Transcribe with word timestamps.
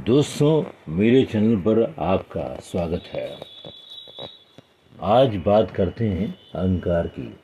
दोस्तों, 0.00 0.64
मेरे 0.88 1.24
चैनल 1.24 1.56
पर 1.56 1.94
आपका 1.98 2.56
स्वागत 2.56 3.02
है। 3.06 3.38
आज 5.02 5.36
बात 5.36 5.70
करते 5.70 6.08
हैं 6.08 6.38
अहंकार 6.54 7.06
की। 7.06 7.40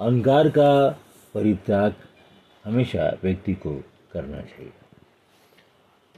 अहंकार 0.00 0.48
का 0.48 0.90
परित्याग 1.34 1.94
हमेशा 2.64 3.18
व्यक्ति 3.22 3.54
को 3.54 3.84
करना 4.12 4.40
चाहिए। 4.40 4.72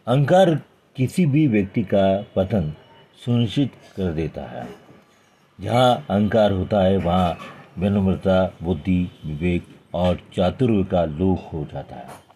अहंकार 0.07 0.55
किसी 0.97 1.27
भी 1.27 1.47
व्यक्ति 1.47 1.83
का 1.83 2.23
पतन 2.37 2.75
सुनिश्चित 3.25 3.71
कर 3.97 4.13
देता 4.13 4.43
है। 4.43 4.69
जहाँ 5.61 6.07
अहंकार 6.11 6.53
होता 6.53 6.83
है, 6.83 6.97
वहाँ 6.97 7.39
विनम्रता, 7.79 8.57
बुद्धि, 8.63 9.11
विवेक 9.25 9.67
और 9.95 10.21
चातुर्य 10.37 10.85
का 10.85 11.05
लोक 11.05 11.53
हो 11.53 11.67
जाता 11.73 11.97
है। 11.97 12.34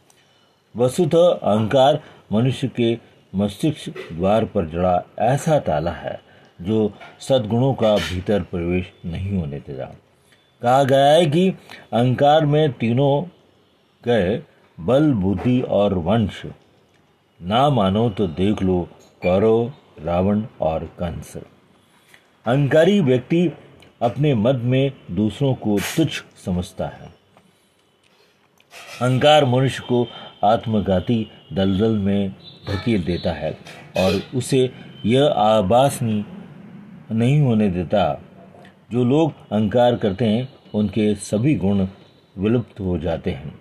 वस्तुतः 0.75 1.29
अहंकार 1.29 2.01
मनुष्य 2.33 2.69
के 2.69 2.97
मस्तिष्क 3.35 3.99
द्वार 4.13 4.45
पर 4.45 4.69
जड़ा 4.69 5.03
ऐसा 5.19 5.59
ताला 5.59 5.91
है, 5.91 6.21
जो 6.61 6.93
सद्गुणों 7.21 7.73
का 7.75 7.95
भीतर 7.97 8.43
प्रवेश 8.43 8.93
नहीं 9.07 9.39
होने 9.39 9.59
देता। 9.59 9.85
कहा 10.63 10.83
गया 10.85 11.07
है 11.07 11.27
कि 11.27 11.49
अहंकार 11.49 12.47
में 12.47 12.73
तीनों 12.73 13.23
गए 14.05 14.43
बल, 14.79 15.13
बुद्धि 15.13 15.61
और 15.61 15.95
वंश 15.95 16.43
ना 17.41 17.69
मानो 17.71 18.09
तो 18.11 18.27
देख 18.27 18.63
लो 18.63 18.81
कौरव, 19.23 19.73
रावण 20.05 20.43
और 20.61 20.85
कंस। 20.99 21.37
अहंकारी 21.37 23.01
व्यक्ति 23.01 23.51
अपने 24.03 24.35
मद 24.35 24.57
में 24.65 24.93
दूसरों 25.11 25.55
को 25.55 25.79
तुच्छ 25.97 26.23
समझता 26.45 26.87
है। 26.87 27.07
अहंकार 29.01 29.45
मनुष्य 29.45 29.83
को 29.89 30.07
आत्मघाती 30.43 31.27
दलदल 31.53 31.97
में 31.99 32.31
धकेल 32.69 33.03
देता 33.05 33.33
है 33.33 33.51
और 33.99 34.21
उसे 34.35 34.71
यह 35.07 35.25
आभास 35.25 35.99
नहीं 36.03 37.41
होने 37.41 37.69
देता। 37.71 38.21
जो 38.93 39.05
लोग 39.05 39.33
अहंकार 39.53 39.97
करते 39.97 40.25
हैं, 40.25 40.49
उनके 40.75 41.15
सभी 41.15 41.55
गुण 41.57 41.87
विलुप्त 42.37 42.81
हो 42.81 42.99
जाते 42.99 43.31
हैं। 43.31 43.55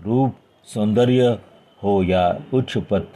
रूप, 0.00 0.34
सौंदर्य 0.68 1.38
हो 1.82 2.02
या 2.02 2.28
उच्च 2.54 2.76
पद 2.90 3.06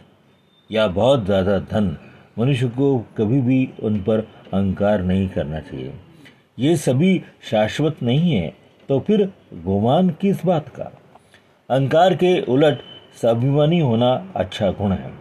या 0.71 0.87
बहुत 0.89 1.25
ज़्यादा 1.25 1.59
धन, 1.61 1.97
मनुष्य 2.39 2.69
को 2.69 2.98
कभी 3.17 3.41
भी 3.41 3.69
उन 3.83 3.98
पर 4.01 4.21
अहंकार 4.53 5.03
नहीं 5.03 5.29
करना 5.29 5.61
चाहिए। 5.61 5.93
ये 6.59 6.77
सभी 6.79 7.21
शाश्वत 7.51 8.03
नहीं 8.03 8.33
है 8.33 8.53
तो 8.89 8.98
फिर 9.01 9.25
गुमान 9.65 10.09
किस 10.21 10.45
बात 10.47 10.69
का? 10.69 10.91
अहंकार 11.71 12.15
के 12.15 12.41
उलट 12.43 12.81
स्वाभिमानी 13.21 13.79
होना 13.81 14.33
अच्छा 14.37 14.71
गुण 14.71 14.93
है। 14.93 15.13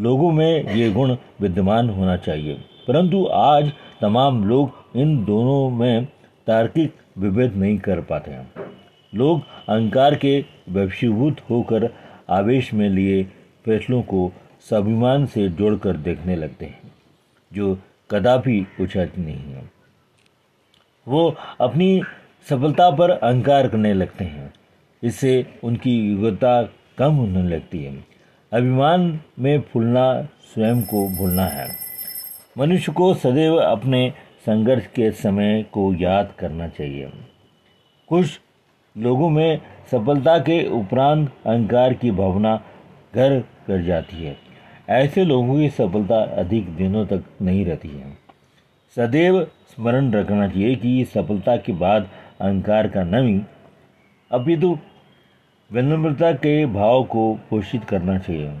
लोगों 0.00 0.30
में 0.32 0.74
ये 0.74 0.90
गुण 0.90 1.16
विद्यमान 1.40 1.90
होना 1.90 2.16
चाहिए। 2.16 2.54
परंतु 2.88 3.26
आज 3.26 3.72
तमाम 4.00 4.48
लोग 4.48 4.72
इन 4.96 5.24
दोनों 5.24 5.70
में 5.70 6.06
तार्किक 6.46 6.94
विभेद 7.18 7.54
नहीं 7.54 7.78
कर 7.78 8.00
पाते 8.00 8.30
हैं। 8.30 8.52
लोग 9.14 9.42
अहंकार 9.68 10.14
के 10.14 10.44
वैश्यभूत 10.68 11.36
होकर 11.50 11.94
आवेश 12.30 12.74
में 12.74 12.88
लिए 12.88 13.24
फैसलों 13.64 14.02
को 14.02 14.32
स्वाभिमान 14.60 15.26
से 15.26 15.48
जोड़कर 15.48 15.96
देखने 15.96 16.36
लगते 16.36 16.64
हैं, 16.64 16.92
जो 17.52 17.78
कदापि 18.10 18.66
उचित 18.80 19.18
नहीं 19.18 19.36
है। 19.36 19.70
वो 21.08 21.36
अपनी 21.60 22.02
सफलता 22.50 22.90
पर 22.90 23.10
अहंकार 23.10 23.68
करने 23.68 23.94
लगते 23.94 24.24
हैं। 24.24 24.52
इससे 25.02 25.46
उनकी 25.64 26.12
योग्यता 26.12 26.62
कम 26.98 27.14
होने 27.14 27.42
लगती 27.42 27.84
है। 27.84 28.04
अभिमान 28.52 29.20
में 29.38 29.60
फूलना 29.60 30.22
स्वयं 30.22 30.82
को 30.82 31.08
भूलना 31.08 31.44
है। 31.44 31.68
मनुष्य 32.58 32.92
को 32.92 33.14
सदैव 33.14 33.56
अपने 33.56 34.12
संघर्ष 34.40 34.86
के 34.86 35.10
समय 35.10 35.62
को 35.72 35.94
याद 35.94 36.32
करना 36.38 36.68
चाहिए। 36.68 37.12
कुछ 38.08 38.40
लोगों 38.98 39.30
में 39.30 39.60
सफलता 39.90 40.38
के 40.38 40.68
उपरांत 40.68 41.32
अहंकार 41.46 41.94
की 41.94 42.10
भावना 42.10 42.62
घर 43.14 43.40
कर 43.40 43.82
जाती 43.82 44.24
है। 44.24 44.36
ऐसे 44.88 45.24
लोगों 45.24 45.56
की 45.56 45.70
सफलता 45.70 46.16
अधिक 46.16 46.76
दिनों 46.76 47.06
तक 47.06 47.24
नहीं 47.42 47.64
रहती 47.64 47.88
है। 47.88 48.18
सदैव 48.96 49.44
स्मरण 49.44 50.12
रखना 50.12 50.48
चाहिए 50.48 50.74
कि 50.74 51.04
सफलता 51.04 51.56
के 51.56 51.72
बाद 51.72 52.08
अहंकार 52.40 52.88
का 52.88 53.02
नमी 53.02 53.42
अपितु 54.32 54.78
विनम्रता 55.70 56.32
के 56.32 56.64
भाव 56.66 57.02
को 57.04 57.32
पोषित 57.50 57.84
करना 57.84 58.18
चाहिए। 58.18 58.52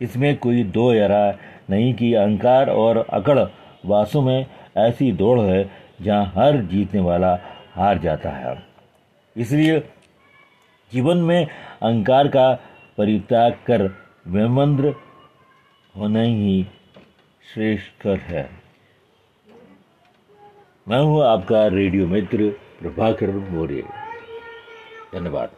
इसमें 0.00 0.36
कोई 0.36 0.62
दो 0.64 0.92
यरा 0.92 1.38
नहीं 1.70 1.92
कि 1.94 2.12
अहंकार 2.14 2.70
और 2.70 2.96
अकड़ 2.98 3.38
वासों 3.86 4.22
में 4.22 4.46
ऐसी 4.78 5.10
दौड़ 5.12 5.40
है 5.40 5.70
जहाँ 6.02 6.32
हर 6.36 6.60
जीतने 6.62 7.00
वाला 7.00 7.32
हार 7.74 7.98
जाता 7.98 8.30
है। 8.30 8.56
इसलिए 9.36 9.78
जीवन 10.92 11.18
में 11.18 11.46
अहंकार 11.46 12.28
का 12.28 12.52
परित्याग 12.98 13.52
कर 13.66 13.82
विमंद्र 14.28 14.94
होना 15.94 16.22
ही 16.22 16.62
श्रेष्ठ 17.44 18.06
है। 18.06 18.48
मैं 20.86 21.00
हूँ 21.00 21.22
आपका 21.24 21.66
रेडियो 21.66 22.06
मित्र 22.06 22.50
प्रभाकर 22.80 23.30
मौर्य 23.50 23.82
धन्यवाद। 25.14 25.50